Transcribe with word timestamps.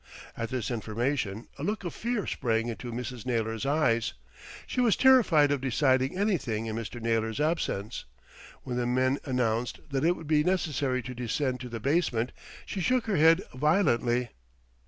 At 0.35 0.49
this 0.49 0.71
information 0.71 1.47
a 1.59 1.63
look 1.63 1.83
of 1.83 1.93
fear 1.93 2.25
sprang 2.25 2.69
into 2.69 2.91
Mrs. 2.91 3.23
Naylor's 3.23 3.67
eyes. 3.67 4.15
She 4.65 4.81
was 4.81 4.95
terrified 4.95 5.51
of 5.51 5.61
deciding 5.61 6.17
anything 6.17 6.65
in 6.65 6.75
Mr. 6.75 6.99
Naylor's 6.99 7.39
absence. 7.39 8.05
When 8.63 8.77
the 8.77 8.87
men 8.87 9.19
announced 9.25 9.79
that 9.91 10.03
it 10.03 10.15
would 10.15 10.25
be 10.25 10.43
necessary 10.43 11.03
to 11.03 11.13
descend 11.13 11.59
to 11.59 11.69
the 11.69 11.79
basement, 11.79 12.31
she 12.65 12.81
shook 12.81 13.05
her 13.05 13.17
head 13.17 13.43
violently. 13.53 14.29